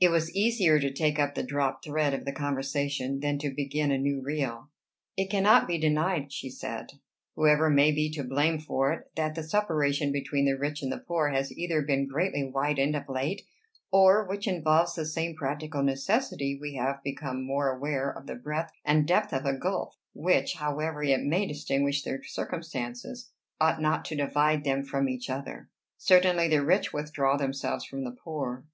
It 0.00 0.08
was 0.10 0.34
easier 0.34 0.80
to 0.80 0.92
take 0.92 1.20
up 1.20 1.36
the 1.36 1.42
dropped 1.44 1.84
thread 1.84 2.12
of 2.12 2.24
the 2.24 2.32
conversation 2.32 3.20
than 3.20 3.38
to 3.38 3.54
begin 3.54 3.92
a 3.92 3.96
new 3.98 4.20
reel. 4.20 4.70
"It 5.16 5.30
cannot 5.30 5.68
be 5.68 5.78
denied," 5.78 6.32
she 6.32 6.50
said, 6.50 6.94
"whoever 7.36 7.70
may 7.70 7.92
be 7.92 8.10
to 8.14 8.24
blame 8.24 8.58
for 8.58 8.92
it, 8.92 9.08
that 9.14 9.36
the 9.36 9.44
separation 9.44 10.10
between 10.10 10.46
the 10.46 10.58
rich 10.58 10.82
and 10.82 10.90
the 10.90 10.98
poor 10.98 11.28
has 11.28 11.52
either 11.56 11.80
been 11.80 12.08
greatly 12.08 12.42
widened 12.42 12.96
of 12.96 13.08
late, 13.08 13.42
or, 13.92 14.26
which 14.26 14.48
involves 14.48 14.96
the 14.96 15.06
same 15.06 15.36
practical 15.36 15.84
necessity, 15.84 16.58
we 16.60 16.74
have 16.74 17.00
become 17.04 17.46
more 17.46 17.72
aware 17.72 18.10
of 18.10 18.26
the 18.26 18.34
breadth 18.34 18.72
and 18.84 19.06
depth 19.06 19.32
of 19.32 19.44
a 19.46 19.56
gulf 19.56 19.94
which, 20.12 20.54
however 20.54 21.04
it 21.04 21.22
may 21.22 21.46
distinguish 21.46 22.02
their 22.02 22.24
circumstances, 22.24 23.30
ought 23.60 23.80
not 23.80 24.04
to 24.06 24.16
divide 24.16 24.64
them 24.64 24.82
from 24.82 25.08
each 25.08 25.30
other. 25.30 25.68
Certainly 25.96 26.48
the 26.48 26.64
rich 26.64 26.92
withdraw 26.92 27.36
themselves 27.36 27.84
from 27.84 28.02
the 28.02 28.10
poor. 28.10 28.64